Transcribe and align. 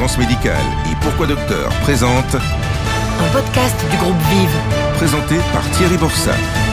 Fréquence 0.00 0.16
médicale 0.16 0.64
et 0.90 0.94
Pourquoi 1.02 1.26
Docteur? 1.26 1.68
Présente 1.82 2.34
Un 2.34 3.28
podcast 3.34 3.76
du 3.90 3.98
groupe 3.98 4.16
Vive. 4.30 4.56
présenté 4.94 5.36
par 5.52 5.62
Thierry 5.72 5.98
Borsat. 5.98 6.69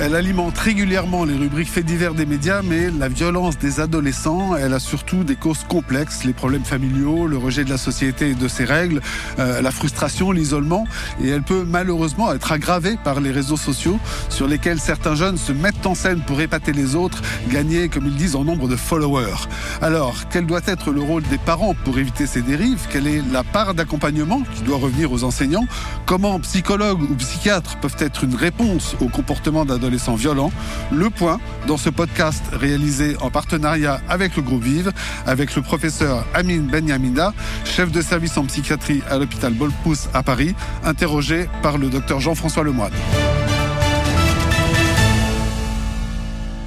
Elle 0.00 0.16
alimente 0.16 0.58
régulièrement 0.58 1.24
les 1.24 1.36
rubriques 1.36 1.70
faits 1.70 1.86
divers 1.86 2.14
des 2.14 2.26
médias, 2.26 2.62
mais 2.62 2.90
la 2.90 3.08
violence 3.08 3.58
des 3.58 3.78
adolescents, 3.78 4.56
elle 4.56 4.74
a 4.74 4.80
surtout 4.80 5.22
des 5.22 5.36
causes 5.36 5.62
complexes, 5.68 6.24
les 6.24 6.32
problèmes 6.32 6.64
familiaux, 6.64 7.28
le 7.28 7.36
rejet 7.36 7.62
de 7.62 7.70
la 7.70 7.78
société 7.78 8.30
et 8.30 8.34
de 8.34 8.48
ses 8.48 8.64
règles, 8.64 9.00
euh, 9.38 9.62
la 9.62 9.70
frustration, 9.70 10.32
l'isolement, 10.32 10.84
et 11.22 11.28
elle 11.28 11.44
peut 11.44 11.64
malheureusement 11.64 12.32
être 12.32 12.50
aggravée 12.50 12.98
par 13.04 13.20
les 13.20 13.30
réseaux 13.30 13.56
sociaux 13.56 14.00
sur 14.30 14.48
lesquels 14.48 14.80
certains 14.80 15.14
jeunes 15.14 15.38
se 15.38 15.52
mettent 15.52 15.86
en 15.86 15.94
scène 15.94 16.22
pour 16.26 16.40
épater 16.40 16.72
les 16.72 16.96
autres, 16.96 17.22
gagner, 17.48 17.88
comme 17.88 18.06
ils 18.06 18.16
disent, 18.16 18.34
en 18.34 18.42
nombre 18.42 18.66
de 18.66 18.76
followers. 18.76 19.46
Alors, 19.80 20.16
quel 20.28 20.44
doit 20.44 20.62
être 20.66 20.90
le 20.90 21.02
rôle 21.02 21.22
des 21.22 21.38
parents 21.38 21.74
pour 21.84 22.00
éviter 22.00 22.26
ces 22.26 22.42
dérives? 22.42 22.88
Quelle 22.90 23.06
est 23.06 23.22
la 23.32 23.44
part 23.44 23.74
d'accompagnement 23.74 24.42
qui 24.56 24.62
doit 24.62 24.78
revenir 24.78 25.12
aux 25.12 25.22
enseignants? 25.22 25.68
Comment 26.04 26.40
psychologues 26.40 27.02
ou 27.08 27.14
psychiatres 27.14 27.76
peuvent 27.78 27.96
être 28.00 28.24
une 28.24 28.34
réponse 28.34 28.96
au 29.00 29.06
comportement 29.06 29.64
d'adolescents? 29.64 29.83
Violents 30.16 30.52
Le 30.92 31.10
point 31.10 31.40
dans 31.66 31.76
ce 31.76 31.90
podcast 31.90 32.42
réalisé 32.52 33.16
en 33.20 33.30
partenariat 33.30 34.00
avec 34.08 34.36
le 34.36 34.42
groupe 34.42 34.62
Vive, 34.62 34.92
avec 35.26 35.54
le 35.54 35.62
professeur 35.62 36.26
Amine 36.34 36.66
Benyamina, 36.66 37.32
chef 37.64 37.90
de 37.90 38.00
service 38.00 38.36
en 38.36 38.44
psychiatrie 38.44 39.02
à 39.10 39.18
l'hôpital 39.18 39.52
Bolpous 39.52 40.08
à 40.12 40.22
Paris, 40.22 40.54
interrogé 40.84 41.48
par 41.62 41.78
le 41.78 41.88
docteur 41.88 42.20
Jean-François 42.20 42.62
Lemoine. 42.64 42.92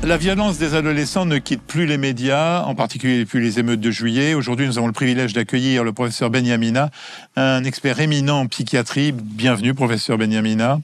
La 0.03 0.15
violence 0.15 0.57
des 0.57 0.73
adolescents 0.73 1.25
ne 1.25 1.37
quitte 1.37 1.61
plus 1.61 1.85
les 1.85 1.97
médias, 1.97 2.61
en 2.61 2.75
particulier 2.75 3.19
depuis 3.19 3.41
les 3.41 3.59
émeutes 3.59 3.81
de 3.81 3.91
juillet. 3.91 4.35
Aujourd'hui, 4.35 4.65
nous 4.65 4.77
avons 4.77 4.87
le 4.87 4.93
privilège 4.93 5.33
d'accueillir 5.33 5.83
le 5.83 5.91
professeur 5.91 6.29
Benyamina, 6.29 6.91
un 7.35 7.63
expert 7.65 7.99
éminent 7.99 8.39
en 8.39 8.45
psychiatrie. 8.47 9.11
Bienvenue, 9.11 9.73
professeur 9.73 10.17
Benyamina. 10.17 10.79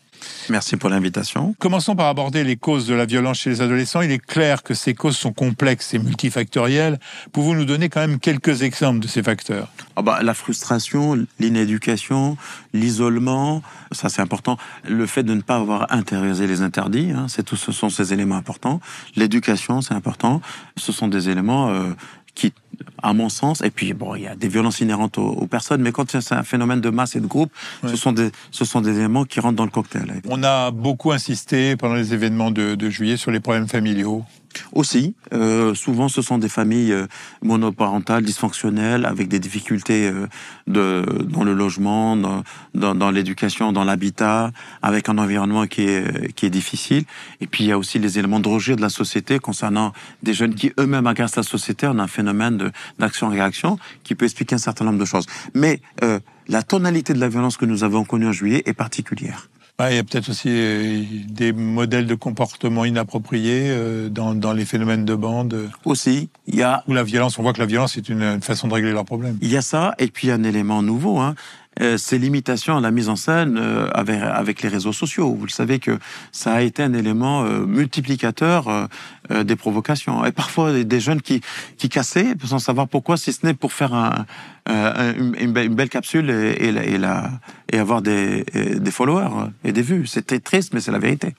Merci 0.49 0.77
pour 0.77 0.89
l'invitation. 0.89 1.55
Commençons 1.59 1.95
par 1.95 2.07
aborder 2.07 2.43
les 2.43 2.57
causes 2.57 2.87
de 2.87 2.93
la 2.93 3.05
violence 3.05 3.39
chez 3.39 3.49
les 3.49 3.61
adolescents. 3.61 4.01
Il 4.01 4.11
est 4.11 4.23
clair 4.23 4.63
que 4.63 4.73
ces 4.73 4.93
causes 4.93 5.17
sont 5.17 5.33
complexes 5.33 5.93
et 5.93 5.99
multifactorielles. 5.99 6.99
Pouvez-vous 7.31 7.55
nous 7.55 7.65
donner 7.65 7.89
quand 7.89 8.01
même 8.01 8.19
quelques 8.19 8.61
exemples 8.61 8.99
de 8.99 9.07
ces 9.07 9.23
facteurs? 9.23 9.69
Ah 9.95 10.01
bah, 10.01 10.19
la 10.21 10.33
frustration, 10.33 11.17
l'inéducation, 11.39 12.37
l'isolement, 12.73 13.61
ça 13.91 14.09
c'est 14.09 14.21
important. 14.21 14.57
Le 14.87 15.05
fait 15.05 15.23
de 15.23 15.33
ne 15.33 15.41
pas 15.41 15.57
avoir 15.57 15.91
intériorisé 15.91 16.47
les 16.47 16.61
interdits, 16.61 17.11
hein, 17.11 17.27
c'est 17.29 17.43
tout, 17.43 17.55
ce 17.55 17.71
sont 17.71 17.89
ces 17.89 18.13
éléments 18.13 18.35
importants. 18.35 18.79
L'éducation, 19.15 19.81
c'est 19.81 19.93
important. 19.93 20.41
Ce 20.77 20.91
sont 20.91 21.07
des 21.07 21.29
éléments 21.29 21.69
euh, 21.69 21.93
qui, 22.35 22.53
à 23.01 23.13
mon 23.13 23.29
sens, 23.29 23.61
et 23.61 23.69
puis 23.69 23.93
bon, 23.93 24.15
il 24.15 24.23
y 24.23 24.27
a 24.27 24.35
des 24.35 24.47
violences 24.47 24.79
inhérentes 24.79 25.17
aux, 25.17 25.27
aux 25.27 25.47
personnes, 25.47 25.81
mais 25.81 25.91
quand 25.91 26.09
c'est 26.19 26.33
un 26.33 26.43
phénomène 26.43 26.79
de 26.81 26.89
masse 26.89 27.15
et 27.15 27.19
de 27.19 27.27
groupe, 27.27 27.51
Ouais. 27.83 27.89
ce 27.89 27.95
sont 27.97 28.13
des, 28.13 28.31
ce 28.51 28.63
sont 28.65 28.81
des 28.81 28.95
éléments 28.97 29.25
qui 29.25 29.39
rentrent 29.41 29.57
dans 29.57 29.65
le 29.65 29.71
cocktail. 29.71 30.21
On 30.29 30.41
a 30.43 30.71
beaucoup 30.71 31.11
insisté 31.11 31.75
pendant 31.75 31.95
les 31.95 32.13
événements 32.13 32.51
de, 32.51 32.75
de 32.75 32.89
juillet 32.89 33.17
sur 33.17 33.31
les 33.31 33.39
problèmes 33.41 33.67
familiaux. 33.67 34.23
Aussi, 34.71 35.15
euh, 35.33 35.73
souvent 35.73 36.07
ce 36.09 36.21
sont 36.21 36.37
des 36.37 36.47
familles 36.47 36.91
euh, 36.93 37.07
monoparentales, 37.41 38.23
dysfonctionnelles, 38.23 39.05
avec 39.05 39.27
des 39.27 39.39
difficultés 39.39 40.07
euh, 40.07 40.27
de, 40.67 41.03
dans 41.27 41.43
le 41.43 41.53
logement, 41.53 42.15
dans, 42.15 42.43
dans, 42.75 42.93
dans 42.95 43.09
l'éducation, 43.11 43.71
dans 43.71 43.83
l'habitat, 43.83 44.51
avec 44.81 45.09
un 45.09 45.17
environnement 45.17 45.65
qui 45.67 45.83
est, 45.83 46.31
qui 46.35 46.45
est 46.45 46.49
difficile. 46.51 47.03
Et 47.41 47.47
puis 47.47 47.63
il 47.63 47.67
y 47.67 47.71
a 47.71 47.77
aussi 47.79 47.97
les 47.99 48.19
éléments 48.19 48.39
de 48.39 48.47
rejet 48.47 48.75
de 48.75 48.81
la 48.81 48.89
société 48.89 49.39
concernant 49.39 49.91
des 50.21 50.33
jeunes 50.35 50.53
qui 50.55 50.71
eux-mêmes 50.79 51.07
agacent 51.07 51.35
la 51.35 51.43
société. 51.43 51.87
On 51.87 51.97
a 51.99 52.03
un 52.03 52.07
phénomène 52.07 52.57
de- 52.57 52.71
d'action-réaction 52.99 53.77
qui 54.03 54.15
peut 54.15 54.25
expliquer 54.25 54.55
un 54.55 54.59
certain 54.59 54.85
nombre 54.85 54.99
de 54.99 55.05
choses. 55.05 55.25
Mais 55.53 55.81
euh, 56.03 56.19
la 56.47 56.63
tonalité 56.63 57.13
de 57.13 57.19
la 57.19 57.29
violence 57.29 57.57
que 57.57 57.65
nous 57.65 57.83
avons 57.83 58.03
connue 58.03 58.27
en 58.27 58.31
juillet 58.31 58.63
est 58.65 58.73
particulière. 58.73 59.49
Ah, 59.79 59.91
il 59.91 59.95
y 59.95 59.99
a 59.99 60.03
peut-être 60.03 60.29
aussi 60.29 60.49
euh, 60.49 61.03
des 61.27 61.51
modèles 61.51 62.05
de 62.05 62.13
comportement 62.13 62.85
inappropriés 62.85 63.69
euh, 63.69 64.07
dans, 64.07 64.35
dans 64.35 64.53
les 64.53 64.65
phénomènes 64.65 65.03
de 65.03 65.15
bande, 65.15 65.69
Aussi, 65.83 66.29
il 66.45 66.55
y 66.55 66.61
a 66.61 66.83
où 66.87 66.93
la 66.93 67.03
violence, 67.03 67.39
on 67.39 67.41
voit 67.41 67.53
que 67.53 67.59
la 67.59 67.65
violence 67.65 67.97
est 67.97 68.07
une, 68.07 68.21
une 68.21 68.41
façon 68.43 68.67
de 68.67 68.73
régler 68.75 68.91
leurs 68.91 69.03
problèmes. 69.03 69.37
Il 69.41 69.49
y 69.49 69.57
a 69.57 69.63
ça, 69.63 69.95
et 69.97 70.07
puis 70.07 70.29
un 70.29 70.43
élément 70.43 70.83
nouveau, 70.83 71.17
hein, 71.17 71.33
euh, 71.81 71.97
c'est 71.97 72.17
l'imitation 72.17 72.77
à 72.77 72.81
la 72.81 72.91
mise 72.91 73.09
en 73.09 73.15
scène 73.15 73.57
euh, 73.59 73.87
avec, 73.93 74.21
avec 74.21 74.61
les 74.61 74.69
réseaux 74.69 74.93
sociaux. 74.93 75.33
Vous 75.33 75.45
le 75.45 75.51
savez 75.51 75.79
que 75.79 75.97
ça 76.31 76.53
a 76.53 76.61
été 76.61 76.83
un 76.83 76.93
élément 76.93 77.43
euh, 77.43 77.65
multiplicateur 77.65 78.67
euh, 78.67 78.85
euh, 79.31 79.43
des 79.43 79.55
provocations. 79.55 80.25
Et 80.25 80.31
parfois 80.31 80.71
des- 80.83 80.99
jeunes 80.99 81.21
qui, 81.21 81.41
qui 81.77 81.89
cassaient 81.89 82.33
sans 82.45 82.59
savoir 82.59 82.87
pourquoi, 82.87 83.17
si 83.17 83.33
ce 83.33 83.45
n'est 83.45 83.53
pour 83.53 83.73
faire 83.73 83.93
un, 83.93 84.25
une, 84.67 85.35
une 85.39 85.51
belle- 85.51 85.89
capsule 85.89 86.29
et, 86.29 86.51
et, 86.51 86.93
et, 86.93 86.97
la- 86.97 87.31
et 87.71 87.77
avoir 87.79 88.01
des, 88.01 88.43
des 88.53 88.91
followers 88.91 89.49
et 89.63 89.71
des 89.71 89.81
vues. 89.81 90.07
C'était 90.07 90.39
triste, 90.39 90.73
mais 90.73 90.79
c'est 90.79 90.91
la 90.91 90.99
vérité. 90.99 91.35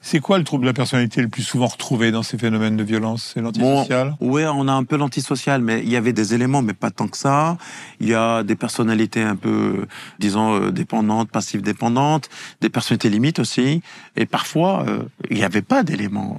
C'est 0.00 0.20
quoi 0.20 0.38
le 0.38 0.44
trouble 0.44 0.62
de 0.64 0.68
la 0.68 0.72
personnalité 0.74 1.20
le 1.20 1.28
plus 1.28 1.42
souvent 1.42 1.66
retrouvé 1.66 2.10
dans 2.12 2.22
ces 2.22 2.38
phénomènes 2.38 2.76
de 2.76 2.84
violence? 2.84 3.32
C'est 3.34 3.40
l'antisocial? 3.40 4.14
Ouais, 4.20 4.46
on 4.46 4.68
a 4.68 4.72
un 4.72 4.84
peu 4.84 4.96
l'antisocial, 4.96 5.60
mais 5.60 5.80
il 5.82 5.88
y 5.88 5.96
avait 5.96 6.12
des 6.12 6.34
éléments, 6.34 6.62
mais 6.62 6.72
pas 6.74 6.90
tant 6.90 7.08
que 7.08 7.16
ça. 7.18 7.58
Il 8.00 8.08
y 8.08 8.14
a 8.14 8.42
des 8.44 8.54
personnalités 8.56 9.22
un 9.22 9.34
peu, 9.36 9.86
disons, 10.18 10.54
euh, 10.60 10.70
dépendantes, 10.70 11.30
passives 11.30 11.62
dépendantes, 11.62 12.28
des 12.60 12.68
personnalités 12.68 13.10
limites 13.10 13.38
aussi. 13.40 13.82
Et 14.16 14.26
parfois, 14.26 14.84
euh, 14.86 15.02
il 15.30 15.36
n'y 15.38 15.44
avait 15.44 15.62
pas 15.62 15.82
d'éléments 15.82 16.38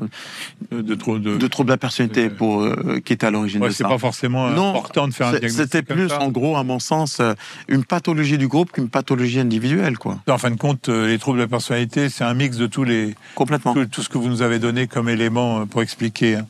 de, 0.71 0.81
de, 0.81 0.95
de... 0.95 1.37
de 1.37 1.47
trouble 1.47 1.67
de 1.67 1.73
la 1.73 1.77
personnalité 1.77 2.25
Euh, 2.27 2.29
pour 2.29 2.61
euh, 2.61 2.99
qui 3.03 3.13
étaient 3.13 3.25
à 3.27 3.31
l'origine 3.31 3.61
Ouais, 3.61 3.69
de 3.69 3.73
c'est 3.73 3.83
ça. 3.83 3.89
pas 3.89 3.97
forcément 3.97 4.49
Non, 4.49 4.69
important 4.71 5.07
de 5.07 5.13
faire 5.13 5.27
un 5.27 5.31
C'est- 5.33 5.39
diagnostic. 5.39 5.63
C'était 5.71 5.81
plus, 5.81 6.09
ça. 6.09 6.21
en 6.21 6.29
gros, 6.29 6.55
à 6.57 6.63
mon 6.63 6.79
sens, 6.79 7.21
une 7.67 7.83
pathologie 7.83 8.37
du 8.37 8.47
groupe 8.47 8.71
qu'une 8.71 8.89
pathologie 8.89 9.39
individuelle, 9.39 9.97
quoi. 9.97 10.19
En 10.29 10.37
fin 10.37 10.51
de 10.51 10.55
compte, 10.57 10.87
les 10.87 11.17
troubles 11.19 11.39
de 11.39 11.43
la 11.43 11.47
personnalité, 11.49 12.09
c'est 12.09 12.23
un 12.23 12.33
mix 12.33 12.57
de 12.57 12.67
tous 12.67 12.83
les 12.83 13.15
Complètement. 13.35 13.73
tout, 13.73 13.85
tout 13.85 14.03
ce 14.03 14.09
que 14.09 14.17
vous 14.17 14.29
nous 14.29 14.41
avez 14.41 14.59
donné 14.59 14.87
comme 14.87 15.09
élément 15.09 15.61
euh, 15.61 15.65
pour 15.65 15.81
expliquer. 15.81 16.35
hein. 16.35 16.47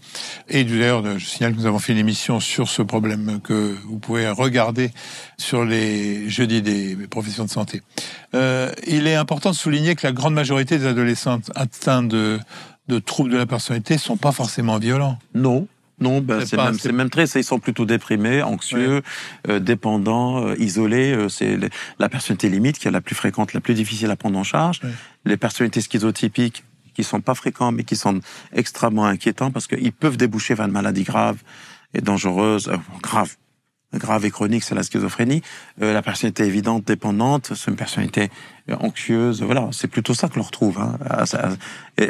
Et 0.50 0.64
d'ailleurs, 0.64 1.06
euh, 1.06 1.18
je 1.18 1.26
signale 1.26 1.54
que 1.54 1.60
nous 1.60 1.66
avons 1.66 1.80
fait 1.80 1.94
une 1.94 2.00
émission 2.00 2.40
sur 2.40 2.70
ce 2.70 2.82
problème 2.82 3.40
que 3.44 3.76
vous 3.86 4.00
pouvez 4.00 4.30
regarder 4.30 4.92
sur 5.38 5.66
les 5.66 6.30
jeudis 6.30 6.62
des 6.62 6.96
professions 7.10 7.46
de 7.46 7.50
santé. 7.50 7.82
Euh, 8.34 8.72
il 8.86 9.08
est 9.08 9.16
important 9.16 9.52
de 9.52 9.56
souligner 9.56 9.96
que 9.96 10.06
la 10.06 10.14
grande 10.14 10.34
majorité 10.34 10.78
des 10.78 10.86
adolescents 10.86 11.40
atteints 11.56 12.04
de, 12.04 12.40
de 12.88 13.00
troubles 13.00 13.32
de 13.32 13.38
la 13.38 13.46
personnalité 13.46 13.98
sont 13.98 14.18
pas 14.18 14.32
forcément 14.32 14.78
violents. 14.78 15.18
Non. 15.34 15.68
Non, 16.00 16.22
ben, 16.22 16.46
C'est 16.46 16.58
même, 16.58 16.78
c'est 16.78 16.92
même 16.92 17.10
très, 17.10 17.26
ils 17.26 17.44
sont 17.44 17.60
plutôt 17.60 17.86
déprimés, 17.86 18.44
anxieux, 18.44 19.02
euh, 19.48 19.60
dépendants, 19.60 20.46
euh, 20.46 20.56
isolés. 20.60 21.12
euh, 21.12 21.28
c'est 21.28 21.58
la 21.98 22.10
personnalité 22.10 22.50
limite 22.50 22.78
qui 22.78 22.88
est 22.88 22.92
la 22.92 23.02
plus 23.02 23.16
fréquente, 23.16 23.54
la 23.54 23.62
plus 23.62 23.74
difficile 23.74 24.12
à 24.12 24.16
prendre 24.16 24.38
en 24.38 24.44
charge. 24.44 24.82
Ouais. 24.84 24.92
Les 25.26 25.38
personnalités 25.38 25.82
schizotypiques 25.82 26.64
qui 26.94 27.04
sont 27.04 27.22
pas 27.22 27.36
fréquents, 27.36 27.72
mais 27.72 27.84
qui 27.84 27.96
sont 27.96 28.20
extrêmement 28.54 29.06
inquiétants 29.06 29.52
parce 29.52 29.68
qu'ils 29.68 29.92
peuvent 29.92 30.18
déboucher 30.18 30.54
vers 30.54 30.66
une 30.66 30.72
maladie 30.72 31.04
grave 31.04 31.38
et 31.94 32.02
dangereuse, 32.02 32.68
euh, 32.68 32.78
grave. 33.02 33.36
Grave 33.94 34.26
et 34.26 34.32
chronique, 34.32 34.64
c'est 34.64 34.76
la 34.76 34.84
schizophrénie. 34.84 35.42
Euh, 35.82 35.94
la 35.94 36.02
personnalité 36.02 36.44
évidente, 36.44 36.84
dépendante, 36.86 37.54
c'est 37.56 37.72
une 37.72 37.78
personnalité 37.78 38.30
euh, 38.70 38.76
anxieuse. 38.82 39.42
Voilà, 39.42 39.70
c'est 39.72 39.88
plutôt 39.88 40.14
ça 40.14 40.28
que 40.28 40.36
l'on 40.36 40.44
retrouve. 40.44 40.80
Hein. 40.80 40.98
Ah, 41.10 41.24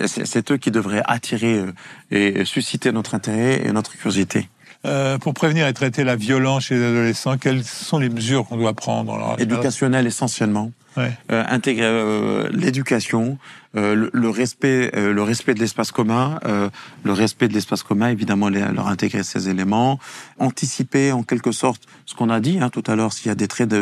C'est 0.08 0.52
eux 0.52 0.58
qui 0.58 0.72
devraient 0.72 1.04
attirer 1.06 1.60
euh, 1.60 1.72
et 2.10 2.46
susciter 2.46 2.92
notre 2.92 3.14
intérêt 3.14 3.62
et 3.64 3.72
notre 3.72 3.96
curiosité. 3.96 4.50
Euh, 4.86 5.18
pour 5.18 5.34
prévenir 5.34 5.68
et 5.68 5.74
traiter 5.74 6.04
la 6.04 6.16
violence 6.16 6.66
chez 6.66 6.76
les 6.76 6.84
adolescents, 6.84 7.38
quelles 7.38 7.64
sont 7.64 7.98
les 7.98 8.10
mesures 8.10 8.46
qu'on 8.46 8.58
doit 8.58 8.74
prendre 8.74 9.16
Alors, 9.16 9.36
Éducationnel 9.40 10.06
essentiellement. 10.06 10.72
Ouais. 10.97 11.12
Euh, 11.31 11.44
intégrer 11.47 11.85
euh, 11.85 12.50
l'éducation, 12.52 13.38
euh, 13.75 13.94
le, 13.96 14.09
le 14.13 14.30
respect, 14.30 14.91
le 14.96 15.22
respect 15.22 15.53
de 15.53 15.59
l'espace 15.59 15.91
commun, 15.91 16.40
le 17.03 17.12
respect 17.12 17.47
de 17.47 17.53
l'espace 17.53 17.84
commun, 17.84 18.09
évidemment, 18.09 18.50
les- 18.50 18.59
leur 18.74 18.88
intégrer 18.88 19.24
ces 19.24 19.50
éléments, 19.50 20.00
anticiper 20.40 21.12
en 21.12 21.24
quelque 21.24 21.52
sorte 21.52 21.84
ce 22.06 22.16
qu'on 22.16 22.30
a 22.30 22.39
dit 22.39 22.57
hein, 22.60 22.69
tout 22.69 22.83
à 22.88 22.95
l'heure. 22.95 23.13
S'il 23.13 23.27
y 23.27 23.30
a 23.30 23.36
des 23.36 23.48
traits 23.48 23.74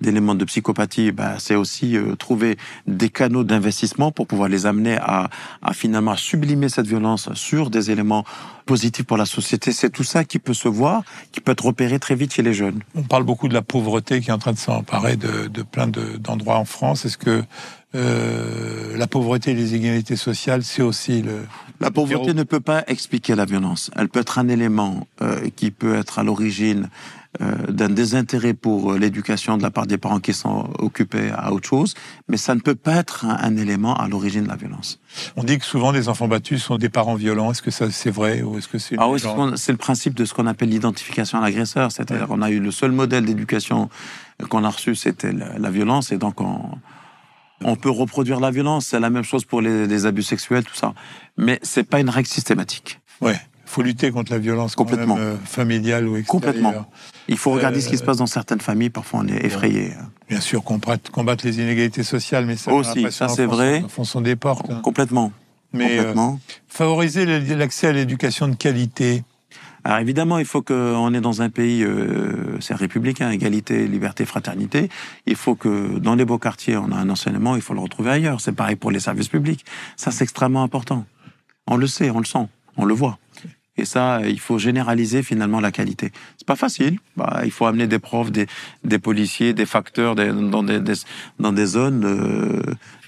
d'éléments 0.00 0.34
de, 0.34 0.44
psychopathie, 0.44 1.12
bah, 1.12 1.34
c'est 1.38 1.54
aussi 1.56 1.96
trouver 2.18 2.56
des 2.86 3.10
canaux 3.10 3.44
d'investissement 3.44 4.10
pour 4.12 4.26
pouvoir 4.26 4.48
les 4.48 4.64
amener 4.66 4.96
à, 4.96 5.28
à 5.60 5.72
finalement 5.74 6.16
sublimer 6.16 6.68
cette 6.68 6.86
violence 6.86 7.28
sur 7.34 7.68
des 7.70 7.90
éléments 7.90 8.24
positifs 8.64 9.04
pour 9.06 9.16
la 9.16 9.26
société. 9.26 9.72
C'est 9.72 9.90
tout 9.90 10.04
ça 10.04 10.24
qui 10.24 10.38
peut 10.38 10.54
se 10.54 10.68
voir, 10.68 11.02
qui 11.32 11.40
peut 11.40 11.52
être 11.52 11.64
repéré 11.66 11.98
très 11.98 12.14
vite 12.14 12.32
chez 12.32 12.42
les 12.42 12.54
jeunes. 12.54 12.80
On 12.94 13.02
parle 13.02 13.24
beaucoup 13.24 13.48
de 13.48 13.54
la 13.54 13.62
pauvreté 13.62 14.20
qui 14.20 14.30
est 14.30 14.32
en 14.32 14.38
train 14.38 14.52
de 14.52 14.58
s'emparer 14.58 15.16
de, 15.16 15.48
de 15.48 15.62
plein 15.62 15.88
de- 15.88 16.16
d'endroits 16.16 16.58
en 16.62 16.64
France. 16.64 17.04
Est-ce 17.04 17.18
que 17.18 17.42
euh, 17.94 18.96
la 18.96 19.06
pauvreté 19.06 19.50
et 19.50 19.54
les 19.54 19.74
inégalités 19.76 20.16
sociales, 20.16 20.62
c'est 20.62 20.82
aussi 20.82 21.22
le... 21.22 21.44
La 21.80 21.90
pauvreté 21.90 22.32
ne 22.32 22.44
peut 22.44 22.60
pas 22.60 22.84
expliquer 22.86 23.34
la 23.34 23.44
violence. 23.44 23.90
Elle 23.96 24.08
peut 24.08 24.20
être 24.20 24.38
un 24.38 24.48
élément 24.48 25.06
euh, 25.20 25.50
qui 25.56 25.70
peut 25.70 25.96
être 25.96 26.20
à 26.20 26.22
l'origine 26.22 26.88
euh, 27.40 27.54
d'un 27.68 27.88
désintérêt 27.88 28.54
pour 28.54 28.92
l'éducation 28.92 29.56
de 29.56 29.62
la 29.62 29.70
part 29.70 29.86
des 29.86 29.98
parents 29.98 30.20
qui 30.20 30.34
sont 30.34 30.68
occupés 30.78 31.30
à 31.34 31.52
autre 31.52 31.68
chose, 31.68 31.94
mais 32.28 32.36
ça 32.36 32.54
ne 32.54 32.60
peut 32.60 32.74
pas 32.74 32.96
être 32.96 33.24
un, 33.24 33.36
un 33.40 33.56
élément 33.56 33.96
à 33.96 34.06
l'origine 34.06 34.44
de 34.44 34.48
la 34.48 34.56
violence. 34.56 35.00
On 35.36 35.42
dit 35.42 35.58
que 35.58 35.64
souvent 35.64 35.92
des 35.92 36.08
enfants 36.08 36.28
battus 36.28 36.62
sont 36.62 36.76
des 36.76 36.90
parents 36.90 37.14
violents. 37.14 37.50
Est-ce 37.50 37.62
que 37.62 37.70
ça 37.70 37.90
c'est 37.90 38.10
vrai 38.10 38.42
ou 38.42 38.58
est-ce 38.58 38.68
que 38.68 38.78
c'est 38.78 38.96
Ah 38.98 39.08
oui, 39.08 39.18
c'est 39.56 39.72
le 39.72 39.78
principe 39.78 40.14
de 40.14 40.24
ce 40.26 40.34
qu'on 40.34 40.46
appelle 40.46 40.68
l'identification 40.68 41.38
à 41.38 41.42
l'agresseur. 41.42 41.90
C'est-à-dire 41.90 42.26
qu'on 42.26 42.42
a 42.42 42.50
eu 42.50 42.60
le 42.60 42.70
seul 42.70 42.92
modèle 42.92 43.24
d'éducation 43.24 43.88
qu'on 44.48 44.64
a 44.64 44.70
reçu, 44.70 44.94
c'était 44.94 45.32
la, 45.32 45.58
la 45.58 45.70
violence, 45.70 46.12
et 46.12 46.18
donc 46.18 46.40
on, 46.40 46.60
on 47.64 47.76
peut 47.76 47.90
reproduire 47.90 48.40
la 48.40 48.50
violence. 48.50 48.86
C'est 48.86 49.00
la 49.00 49.10
même 49.10 49.24
chose 49.24 49.44
pour 49.44 49.60
les, 49.60 49.86
les 49.86 50.06
abus 50.06 50.22
sexuels, 50.22 50.64
tout 50.64 50.74
ça. 50.74 50.94
Mais 51.36 51.58
c'est 51.62 51.84
pas 51.84 52.00
une 52.00 52.10
règle 52.10 52.28
systématique. 52.28 53.00
Ouais. 53.20 53.38
faut 53.66 53.82
lutter 53.82 54.10
contre 54.10 54.32
la 54.32 54.38
violence 54.38 54.74
Complètement. 54.74 55.14
même, 55.16 55.24
euh, 55.24 55.36
familiale 55.44 56.06
ou 56.08 56.16
extérieure. 56.16 56.26
Complètement. 56.54 56.86
Il 57.28 57.38
faut 57.38 57.52
regarder 57.52 57.80
ce 57.80 57.88
qui 57.88 57.94
Euh, 57.94 57.98
se 57.98 58.02
passe 58.04 58.16
dans 58.18 58.26
certaines 58.26 58.60
familles. 58.60 58.90
Parfois, 58.90 59.20
on 59.22 59.28
est 59.28 59.44
effrayé. 59.46 59.92
Bien 60.28 60.40
sûr, 60.40 60.62
combattre, 60.64 61.10
combattre 61.10 61.46
les 61.46 61.58
inégalités 61.58 62.02
sociales, 62.02 62.44
mais 62.46 62.56
ça, 62.56 62.72
Aussi, 62.72 63.06
ça, 63.12 63.28
c'est 63.28 63.46
vrai. 63.46 63.82
enfonçons 63.84 64.20
des 64.20 64.34
portes. 64.36 64.68
hein. 64.70 64.80
Complètement. 64.82 65.32
Mais 65.72 66.00
euh, 66.00 66.12
favoriser 66.68 67.24
l'accès 67.54 67.86
à 67.86 67.92
l'éducation 67.92 68.48
de 68.48 68.56
qualité, 68.56 69.22
Alors 69.84 69.98
évidemment, 69.98 70.38
il 70.38 70.44
faut 70.44 70.62
qu'on 70.62 71.12
est 71.12 71.20
dans 71.20 71.42
un 71.42 71.50
pays, 71.50 71.82
euh, 71.82 72.60
c'est 72.60 72.74
républicain, 72.74 73.30
égalité, 73.30 73.86
liberté, 73.88 74.24
fraternité. 74.24 74.88
Il 75.26 75.34
faut 75.34 75.56
que 75.56 75.98
dans 75.98 76.14
les 76.14 76.24
beaux 76.24 76.38
quartiers, 76.38 76.76
on 76.76 76.92
a 76.92 76.96
un 76.96 77.10
enseignement, 77.10 77.56
il 77.56 77.62
faut 77.62 77.74
le 77.74 77.80
retrouver 77.80 78.10
ailleurs. 78.10 78.40
C'est 78.40 78.52
pareil 78.52 78.76
pour 78.76 78.92
les 78.92 79.00
services 79.00 79.28
publics. 79.28 79.64
Ça, 79.96 80.10
c'est 80.12 80.22
extrêmement 80.22 80.62
important. 80.62 81.04
On 81.66 81.76
le 81.76 81.86
sait, 81.86 82.10
on 82.10 82.18
le 82.18 82.24
sent, 82.24 82.46
on 82.76 82.84
le 82.84 82.94
voit. 82.94 83.18
Et 83.78 83.86
ça, 83.86 84.20
il 84.26 84.38
faut 84.38 84.58
généraliser 84.58 85.22
finalement 85.22 85.58
la 85.58 85.72
qualité. 85.72 86.12
C'est 86.36 86.46
pas 86.46 86.56
facile. 86.56 86.98
Bah, 87.16 87.40
il 87.44 87.50
faut 87.50 87.64
amener 87.64 87.86
des 87.86 87.98
profs, 87.98 88.30
des, 88.30 88.46
policiers, 88.98 89.54
des 89.54 89.64
facteurs 89.64 90.14
dans, 90.14 90.62
des, 90.62 91.66
zones. 91.66 92.04
euh, 92.04 92.62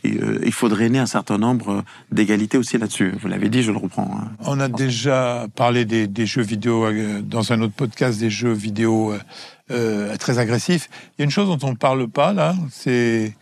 euh, 0.07 0.39
il 0.43 0.53
faut 0.53 0.71
drainer 0.71 0.99
un 0.99 1.07
certain 1.07 1.37
nombre 1.37 1.85
d'égalités 2.11 2.57
aussi 2.57 2.79
là-dessus. 2.79 3.13
Vous 3.21 3.29
l'avez 3.29 3.51
dit, 3.51 3.63
je 3.63 3.73
le 3.73 3.79
reprends. 3.79 4.11
hein. 4.19 4.31
On 4.41 4.59
a 4.59 4.69
déjà 4.69 5.49
parlé 5.55 5.85
des, 5.85 6.27
jeux 6.27 6.43
vidéo 6.43 6.87
euh, 6.87 7.21
dans 7.21 7.53
un 7.53 7.61
autre 7.61 7.75
podcast, 7.75 8.19
des 8.19 8.31
jeux 8.31 8.53
vidéo 8.53 9.15
très 9.69 10.39
agressifs. 10.39 10.89
Il 11.19 11.21
y 11.21 11.23
a 11.23 11.25
une 11.25 11.31
chose 11.31 11.49
dont 11.49 11.67
on 11.67 11.73
ne 11.73 11.77
parle 11.77 12.09
pas 12.09 12.33
là, 12.33 12.55
c'est 12.71 13.35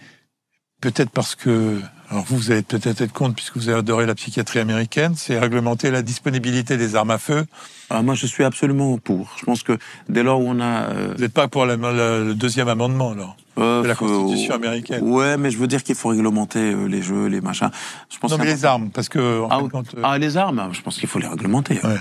peut-être 0.80 1.10
parce 1.10 1.34
que, 1.34 1.80
alors 2.12 2.24
vous, 2.24 2.36
vous 2.36 2.50
allez 2.52 2.62
peut-être 2.62 3.00
être 3.00 3.12
contre 3.12 3.34
puisque 3.34 3.56
vous 3.56 3.68
avez 3.70 3.78
adoré 3.78 4.04
la 4.06 4.14
psychiatrie 4.14 4.58
américaine, 4.60 5.14
c'est 5.16 5.38
réglementer 5.38 5.90
la 5.90 6.02
disponibilité 6.02 6.76
des 6.76 6.94
armes 6.94 7.10
à 7.10 7.18
feu. 7.18 7.46
Ah, 7.90 8.02
moi, 8.02 8.14
je 8.14 8.26
suis 8.26 8.44
absolument 8.44 8.96
pour. 8.98 9.34
Je 9.38 9.44
pense 9.44 9.62
que 9.62 9.76
dès 10.08 10.22
lors 10.22 10.40
où 10.40 10.44
on 10.48 10.60
a 10.60 10.84
euh, 10.90 11.12
Vous 11.16 11.22
n'êtes 11.22 11.32
pas 11.32 11.48
pour 11.48 11.64
la- 11.66 11.76
la- 11.76 12.18
le 12.20 12.34
deuxième 12.34 12.68
amendement 12.68 13.10
alors 13.12 13.36
euh, 13.58 13.82
de 13.82 13.88
la 13.88 13.94
Constitution 13.94 14.54
américaine. 14.54 15.02
Ouais, 15.02 15.36
mais 15.36 15.50
je 15.50 15.58
veux 15.58 15.66
dire 15.66 15.82
qu'il 15.82 15.94
faut 15.94 16.08
réglementer 16.10 16.72
euh, 16.72 16.86
les 16.86 17.02
jeux, 17.02 17.26
les 17.26 17.40
machins. 17.40 17.70
Je 18.10 18.18
pense 18.18 18.30
Non 18.30 18.38
mais 18.38 18.44
les 18.46 18.64
armes, 18.64 18.90
parce 18.90 19.08
que 19.08 19.40
en 19.42 19.48
Ah, 19.50 19.60
euh, 19.62 20.00
Ah, 20.02 20.18
les 20.18 20.36
armes, 20.36 20.68
je 20.72 20.80
pense 20.82 20.98
qu'il 20.98 21.08
faut 21.08 21.18
les 21.18 21.26
réglementer. 21.28 21.74
Ouais. 21.84 21.96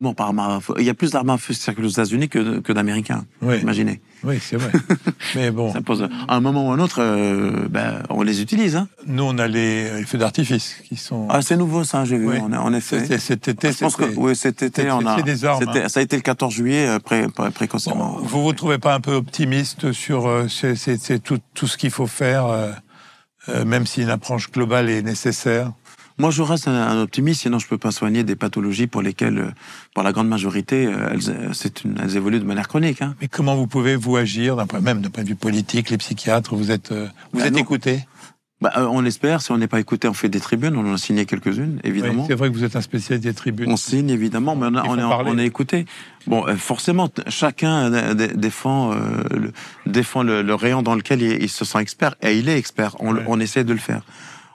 Bon, 0.00 0.14
par 0.14 0.28
arme 0.28 0.38
à 0.38 0.60
feu- 0.60 0.74
il 0.78 0.84
y 0.84 0.90
a 0.90 0.94
plus 0.94 1.10
d'armes 1.10 1.30
à 1.30 1.38
feu 1.38 1.52
circulent 1.52 1.86
aux 1.86 1.88
États-Unis 1.88 2.28
que, 2.28 2.60
que 2.60 2.72
d'Américains. 2.72 3.24
oui, 3.42 3.58
Imaginez. 3.60 4.00
oui, 4.22 4.38
c'est 4.40 4.54
vrai. 4.56 4.70
mais 5.34 5.50
bon, 5.50 5.72
Ça 5.72 5.80
pose 5.80 6.02
à 6.28 6.36
un 6.36 6.40
moment 6.40 6.68
ou 6.68 6.70
à 6.70 6.74
un 6.74 6.78
autre, 6.78 7.02
euh, 7.02 7.66
ben, 7.68 8.04
on 8.08 8.22
les 8.22 8.40
utilise. 8.40 8.76
Hein. 8.76 8.86
nous 9.08 9.24
on 9.24 9.36
a 9.38 9.48
les, 9.48 9.90
les 9.96 10.04
feux 10.04 10.16
d'artifice 10.18 10.76
qui 10.88 10.94
sont. 10.94 11.26
Ah, 11.28 11.42
c'est 11.42 11.56
nouveau 11.56 11.82
ça, 11.82 12.04
j'ai 12.04 12.16
vu. 12.16 12.28
Oui. 12.28 12.38
En, 12.38 12.52
en 12.52 12.72
effet. 12.74 13.18
Cet 13.18 13.48
été, 13.48 13.72
Je 13.72 13.78
pense 13.78 13.96
que 13.96 14.04
c'était- 14.04 14.16
oui, 14.16 14.36
cet 14.36 14.62
été, 14.62 14.88
on 14.92 15.04
a. 15.04 15.20
des 15.20 15.44
armes, 15.44 15.64
hein. 15.66 15.88
Ça 15.88 15.98
a 15.98 16.02
été 16.04 16.14
le 16.14 16.22
14 16.22 16.54
juillet, 16.54 16.86
euh, 16.86 16.98
pré, 17.00 17.26
pré- 17.26 17.50
précocement. 17.50 17.96
Bon, 17.96 18.18
vous 18.22 18.44
vous 18.44 18.52
trouvez 18.52 18.78
pas 18.78 18.94
un 18.94 19.00
peu 19.00 19.14
optimiste 19.14 19.90
sur 19.90 20.28
euh, 20.28 20.46
tout, 21.24 21.38
tout 21.54 21.66
ce 21.66 21.76
qu'il 21.76 21.90
faut 21.90 22.06
faire, 22.06 22.46
euh, 22.46 23.64
même 23.64 23.84
si 23.84 24.02
une 24.02 24.10
approche 24.10 24.52
globale 24.52 24.90
est 24.90 25.02
nécessaire? 25.02 25.72
Moi, 26.18 26.30
je 26.30 26.42
reste 26.42 26.66
un, 26.68 27.00
optimiste, 27.00 27.42
sinon 27.42 27.58
je 27.58 27.68
peux 27.68 27.78
pas 27.78 27.92
soigner 27.92 28.24
des 28.24 28.34
pathologies 28.36 28.86
pour 28.88 29.02
lesquelles, 29.02 29.38
euh, 29.38 29.50
pour 29.94 30.02
la 30.02 30.12
grande 30.12 30.28
majorité, 30.28 30.86
euh, 30.86 31.10
elles, 31.12 31.30
euh, 31.30 31.52
une, 31.84 31.96
elles 32.02 32.16
évoluent 32.16 32.40
de 32.40 32.44
manière 32.44 32.66
chronique. 32.68 33.02
Hein. 33.02 33.14
Mais 33.20 33.28
comment 33.28 33.54
vous 33.54 33.66
pouvez 33.68 33.94
vous 33.96 34.16
agir, 34.16 34.56
d'un 34.56 34.66
point, 34.66 34.80
même 34.80 35.00
d'un 35.00 35.10
point 35.10 35.22
de 35.22 35.28
vue 35.28 35.36
politique, 35.36 35.90
les 35.90 35.98
psychiatres, 35.98 36.54
vous 36.56 36.70
êtes, 36.72 36.92
vous 36.92 37.38
Bah 37.40 37.46
êtes 37.46 37.56
écoutés? 37.56 38.00
Bah, 38.60 38.72
on 38.90 39.00
l'espère. 39.02 39.40
Si 39.40 39.52
on 39.52 39.58
n'est 39.58 39.68
pas 39.68 39.78
écouté, 39.78 40.08
on 40.08 40.12
fait 40.14 40.28
des 40.28 40.40
tribunes. 40.40 40.74
On 40.76 40.84
en 40.90 40.94
a 40.94 40.98
signé 40.98 41.24
quelques-unes, 41.26 41.78
évidemment. 41.84 42.22
Oui, 42.22 42.26
C'est 42.28 42.34
vrai 42.34 42.48
que 42.50 42.54
vous 42.54 42.64
êtes 42.64 42.74
un 42.74 42.80
spécialiste 42.80 43.22
des 43.28 43.32
tribunes. 43.32 43.70
on 43.70 43.76
signe 43.76 44.10
évidemment, 44.10 44.56
mais 44.56 44.66
on, 44.68 44.74
a- 44.74 44.82
est, 44.84 45.28
on 45.28 45.38
est 45.38 45.46
écouté. 45.46 45.86
Bon, 46.26 46.44
forcément, 46.56 47.08
chacun 47.28 48.14
dé- 48.16 48.34
défend, 48.34 48.90
euh, 48.90 48.96
le, 49.30 49.52
défend 49.86 50.24
le, 50.24 50.42
le 50.42 50.54
rayon 50.56 50.82
dans 50.82 50.96
lequel 50.96 51.22
il, 51.22 51.40
il 51.40 51.48
se 51.48 51.64
sent 51.64 51.78
expert, 51.78 52.16
et 52.20 52.36
il 52.36 52.48
est 52.48 52.58
expert. 52.58 52.96
On, 52.98 53.14
Ouais. 53.14 53.22
on 53.28 53.38
essaie 53.38 53.62
de 53.62 53.72
le 53.72 53.78
faire. 53.78 54.02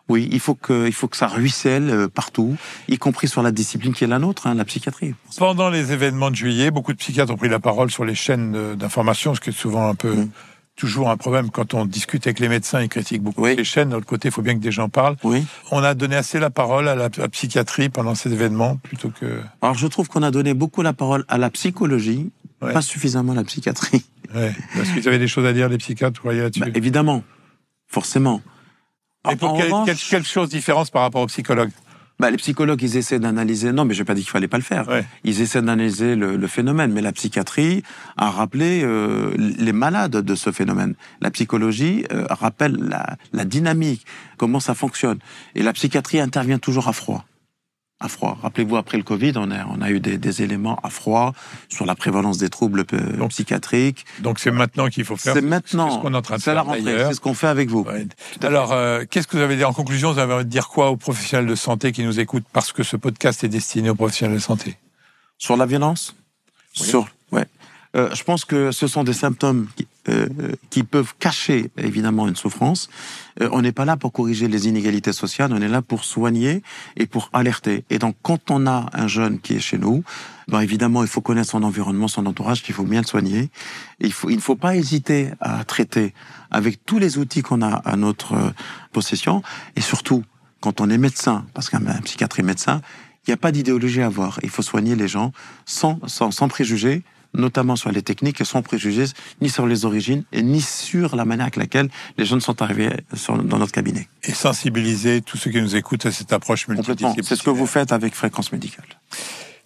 Oui, 0.09 0.27
il 0.31 0.39
faut 0.41 0.55
que, 0.55 0.85
il 0.85 0.91
faut 0.93 1.07
que 1.07 1.15
ça 1.15 1.27
ruisselle 1.27 1.89
euh, 1.89 2.07
partout, 2.09 2.55
y 2.89 2.97
compris 2.97 3.27
sur 3.29 3.41
la 3.41 3.51
discipline 3.51 3.93
qui 3.93 4.03
est 4.03 4.07
la 4.07 4.19
nôtre, 4.19 4.47
hein, 4.47 4.53
la 4.53 4.65
psychiatrie. 4.65 5.15
Pendant 5.37 5.69
les 5.69 5.93
événements 5.93 6.29
de 6.29 6.35
juillet, 6.35 6.71
beaucoup 6.71 6.91
de 6.91 6.97
psychiatres 6.97 7.31
ont 7.31 7.37
pris 7.37 7.47
la 7.49 7.59
parole 7.59 7.89
sur 7.89 8.03
les 8.03 8.13
chaînes 8.15 8.51
de- 8.51 8.75
d'information, 8.75 9.33
ce 9.33 9.39
qui 9.39 9.51
est 9.51 9.53
souvent 9.57 9.87
un 9.87 9.95
peu 9.95 10.13
Mm. 10.13 10.29
toujours 10.75 11.09
un 11.09 11.15
problème 11.17 11.51
quand 11.51 11.73
on 11.73 11.85
discute 11.85 12.27
avec 12.27 12.39
les 12.39 12.49
médecins, 12.49 12.81
ils 12.81 12.89
critiquent 12.89 13.21
beaucoup 13.23 13.43
Oui. 13.43 13.55
les 13.55 13.63
chaînes. 13.63 13.89
De 13.89 13.93
l'autre 13.95 14.05
côté, 14.07 14.27
il 14.27 14.31
faut 14.31 14.41
bien 14.41 14.55
que 14.55 14.59
des 14.59 14.71
gens 14.71 14.89
parlent. 14.89 15.15
Oui. 15.23 15.45
On 15.71 15.81
a 15.83 15.93
donné 15.93 16.15
assez 16.17 16.37
la 16.39 16.49
parole 16.49 16.87
à 16.89 16.95
la, 16.95 17.05
à 17.05 17.09
la 17.17 17.29
psychiatrie 17.29 17.87
pendant 17.89 18.13
ces 18.15 18.33
événements 18.33 18.75
plutôt 18.77 19.09
que. 19.09 19.39
Alors, 19.61 19.75
je 19.75 19.87
trouve 19.87 20.09
qu'on 20.09 20.23
a 20.23 20.31
donné 20.31 20.53
beaucoup 20.53 20.81
la 20.81 20.91
parole 20.93 21.23
à 21.29 21.37
la 21.37 21.49
psychologie, 21.49 22.29
Ouais. 22.61 22.73
pas 22.73 22.81
suffisamment 22.81 23.33
à 23.33 23.35
la 23.35 23.43
psychiatrie. 23.45 24.03
Ouais. 24.35 24.51
Parce 24.75 24.89
qu'ils 24.89 25.07
avaient 25.07 25.19
des 25.19 25.27
choses 25.27 25.45
à 25.45 25.53
dire, 25.53 25.69
les 25.69 25.77
psychiatres, 25.77 26.19
vous 26.21 26.27
voyez 26.27 26.41
là-dessus. 26.41 26.61
Bah, 26.61 26.67
évidemment, 26.75 27.23
forcément. 27.87 28.41
Et 29.31 29.35
pour 29.35 29.55
quelle, 29.57 29.65
revanche- 29.65 29.85
quelle, 29.85 29.97
quelle 30.09 30.25
chose 30.25 30.49
différence 30.49 30.89
par 30.89 31.01
rapport 31.03 31.21
aux 31.21 31.27
psychologues 31.27 31.71
Bah, 32.19 32.29
les 32.29 32.37
psychologues, 32.37 32.81
ils 32.81 32.97
essaient 32.97 33.19
d'analyser. 33.19 33.71
Non, 33.71 33.85
mais 33.85 33.93
j'ai 33.93 34.03
pas 34.03 34.13
dit 34.15 34.21
qu'il 34.21 34.29
fallait 34.29 34.47
pas 34.47 34.57
le 34.57 34.63
faire. 34.63 34.87
Ouais. 34.87 35.03
Ils 35.23 35.41
essaient 35.41 35.61
d'analyser 35.61 36.15
le, 36.15 36.35
le 36.35 36.47
phénomène, 36.47 36.91
mais 36.91 37.01
la 37.01 37.11
psychiatrie 37.11 37.83
a 38.17 38.29
rappelé 38.29 38.81
euh, 38.83 39.33
les 39.37 39.73
malades 39.73 40.17
de 40.17 40.35
ce 40.35 40.51
phénomène. 40.51 40.93
La 41.21 41.31
psychologie 41.31 42.05
euh, 42.11 42.25
rappelle 42.29 42.75
la, 42.75 43.15
la 43.31 43.45
dynamique, 43.45 44.05
comment 44.37 44.59
ça 44.59 44.75
fonctionne. 44.75 45.19
Et 45.55 45.63
la 45.63 45.73
psychiatrie 45.73 46.19
intervient 46.19 46.59
toujours 46.59 46.87
à 46.87 46.93
froid. 46.93 47.25
À 48.03 48.09
froid. 48.09 48.37
Rappelez-vous, 48.43 48.75
après 48.75 48.97
le 48.97 49.03
Covid, 49.03 49.31
on 49.37 49.49
a, 49.49 49.65
on 49.67 49.81
a 49.81 49.89
eu 49.89 50.01
des, 50.01 50.17
des 50.17 50.41
éléments 50.43 50.77
à 50.83 50.89
froid 50.89 51.33
sur 51.69 51.85
la 51.85 51.95
prévalence 51.95 52.37
des 52.37 52.49
troubles 52.49 52.83
euh, 52.91 53.17
Donc, 53.17 53.29
psychiatriques. 53.29 54.05
Donc 54.19 54.39
c'est 54.39 54.51
maintenant 54.51 54.89
qu'il 54.89 55.05
faut 55.05 55.15
faire. 55.15 55.33
C'est 55.33 55.39
C'est 55.39 55.45
maintenant. 55.45 55.89
ce 55.89 55.99
qu'on 56.01 56.13
est 56.13 56.17
en 56.17 56.21
train 56.21 56.35
de 56.35 56.41
C'est 56.41 56.53
la 56.53 56.65
faire 56.65 56.73
rentrée. 56.73 57.05
C'est 57.07 57.13
ce 57.13 57.21
qu'on 57.21 57.33
fait 57.33 57.47
avec 57.47 57.69
vous. 57.69 57.83
Ouais. 57.83 58.05
Alors, 58.41 58.73
euh, 58.73 59.05
qu'est-ce 59.09 59.25
que 59.25 59.37
vous 59.37 59.43
avez 59.43 59.55
dit? 59.55 59.63
En 59.63 59.71
conclusion 59.71 60.11
Vous 60.11 60.19
avez 60.19 60.33
envie 60.33 60.43
de 60.43 60.49
dire 60.49 60.67
quoi 60.67 60.89
aux 60.91 60.97
professionnels 60.97 61.47
de 61.47 61.55
santé 61.55 61.93
qui 61.93 62.03
nous 62.03 62.19
écoutent 62.19 62.43
Parce 62.51 62.73
que 62.73 62.83
ce 62.83 62.97
podcast 62.97 63.41
est 63.45 63.47
destiné 63.47 63.89
aux 63.89 63.95
professionnels 63.95 64.35
de 64.35 64.41
santé? 64.41 64.77
Sur 65.37 65.55
la 65.55 65.65
violence? 65.65 66.13
Oui. 66.81 66.85
Sur, 66.87 67.07
ouais. 67.31 67.45
Euh, 67.95 68.09
je 68.13 68.23
pense 68.23 68.43
que 68.43 68.71
ce 68.71 68.87
sont 68.87 69.05
des 69.05 69.13
symptômes 69.13 69.67
qui, 69.77 69.87
euh, 70.13 70.27
qui 70.69 70.83
peuvent 70.83 71.13
cacher 71.19 71.71
évidemment 71.77 72.27
une 72.27 72.35
souffrance. 72.35 72.89
Euh, 73.41 73.49
on 73.51 73.61
n'est 73.61 73.71
pas 73.71 73.85
là 73.85 73.97
pour 73.97 74.11
corriger 74.11 74.47
les 74.47 74.67
inégalités 74.67 75.13
sociales, 75.13 75.51
on 75.53 75.61
est 75.61 75.67
là 75.67 75.81
pour 75.81 76.03
soigner 76.03 76.61
et 76.97 77.05
pour 77.05 77.29
alerter. 77.33 77.83
Et 77.89 77.99
donc 77.99 78.15
quand 78.21 78.51
on 78.51 78.67
a 78.67 78.89
un 78.93 79.07
jeune 79.07 79.39
qui 79.39 79.55
est 79.55 79.59
chez 79.59 79.77
nous, 79.77 80.03
ben 80.47 80.61
évidemment 80.61 81.03
il 81.03 81.09
faut 81.09 81.21
connaître 81.21 81.49
son 81.49 81.63
environnement, 81.63 82.07
son 82.07 82.25
entourage, 82.25 82.63
qu'il 82.63 82.75
faut 82.75 82.83
bien 82.83 83.01
le 83.01 83.07
soigner. 83.07 83.49
Il, 83.99 84.13
faut, 84.13 84.29
il 84.29 84.35
ne 84.35 84.41
faut 84.41 84.55
pas 84.55 84.75
hésiter 84.75 85.31
à 85.39 85.63
traiter 85.63 86.13
avec 86.51 86.85
tous 86.85 86.99
les 86.99 87.17
outils 87.17 87.41
qu'on 87.41 87.61
a 87.61 87.73
à 87.73 87.95
notre 87.95 88.33
euh, 88.33 88.49
possession. 88.91 89.41
Et 89.75 89.81
surtout, 89.81 90.23
quand 90.61 90.79
on 90.79 90.89
est 90.89 90.97
médecin, 90.97 91.45
parce 91.53 91.69
qu'un 91.69 91.85
un 91.87 92.01
psychiatre 92.01 92.39
est 92.39 92.43
médecin, 92.43 92.81
il 93.25 93.29
n'y 93.29 93.33
a 93.33 93.37
pas 93.37 93.51
d'idéologie 93.51 94.01
à 94.01 94.07
avoir. 94.07 94.39
Il 94.43 94.49
faut 94.49 94.61
soigner 94.61 94.95
les 94.95 95.07
gens 95.07 95.31
sans, 95.65 95.99
sans, 96.07 96.31
sans 96.31 96.47
préjugés, 96.49 97.03
notamment 97.33 97.75
sur 97.75 97.91
les 97.91 98.01
techniques, 98.01 98.41
et 98.41 98.45
sans 98.45 98.61
préjugés 98.61 99.05
ni 99.41 99.49
sur 99.49 99.67
les 99.67 99.85
origines, 99.85 100.23
et 100.31 100.41
ni 100.43 100.61
sur 100.61 101.15
la 101.15 101.25
manière 101.25 101.45
avec 101.45 101.57
laquelle 101.57 101.89
les 102.17 102.25
jeunes 102.25 102.41
sont 102.41 102.61
arrivés 102.61 102.91
sur, 103.13 103.37
dans 103.41 103.57
notre 103.57 103.71
cabinet. 103.71 104.07
Et 104.23 104.33
sensibiliser 104.33 105.21
tous 105.21 105.37
ceux 105.37 105.51
qui 105.51 105.61
nous 105.61 105.75
écoutent 105.75 106.05
à 106.05 106.11
cette 106.11 106.33
approche 106.33 106.65
Complètement. 106.65 106.87
multidisciplinaire. 106.89 107.25
C'est 107.27 107.35
ce 107.35 107.43
que 107.43 107.49
vous 107.49 107.65
faites 107.67 107.91
avec 107.91 108.15
Fréquence 108.15 108.51
Médicale. 108.51 108.85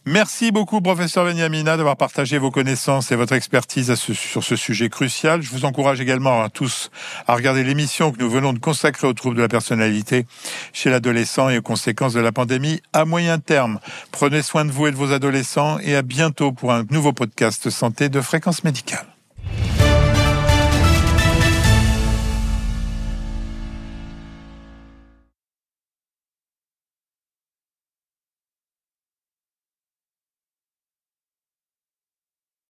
Merci 0.09 0.51
beaucoup, 0.51 0.79
professeur 0.79 1.25
Benyamina, 1.25 1.75
d'avoir 1.75 1.97
partagé 1.97 2.37
vos 2.37 2.49
connaissances 2.49 3.11
et 3.11 3.17
votre 3.17 3.33
expertise 3.33 3.93
sur 3.95 4.41
ce 4.41 4.55
sujet 4.55 4.87
crucial. 4.87 5.41
Je 5.41 5.51
vous 5.51 5.65
encourage 5.65 5.99
également 5.99 6.41
à 6.41 6.47
tous 6.47 6.91
à 7.27 7.35
regarder 7.35 7.65
l'émission 7.65 8.13
que 8.13 8.19
nous 8.19 8.29
venons 8.29 8.53
de 8.53 8.59
consacrer 8.59 9.05
aux 9.05 9.11
troubles 9.11 9.35
de 9.35 9.41
la 9.41 9.49
personnalité 9.49 10.25
chez 10.71 10.89
l'adolescent 10.89 11.49
et 11.49 11.57
aux 11.57 11.61
conséquences 11.61 12.13
de 12.13 12.21
la 12.21 12.31
pandémie 12.31 12.79
à 12.93 13.03
moyen 13.03 13.37
terme. 13.37 13.81
Prenez 14.13 14.43
soin 14.43 14.63
de 14.63 14.71
vous 14.71 14.87
et 14.87 14.91
de 14.91 14.95
vos 14.95 15.11
adolescents 15.11 15.77
et 15.79 15.97
à 15.97 16.03
bientôt 16.03 16.53
pour 16.53 16.71
un 16.71 16.85
nouveau 16.89 17.11
podcast 17.11 17.69
santé 17.69 18.07
de 18.07 18.21
fréquence 18.21 18.63
médicale. 18.63 19.16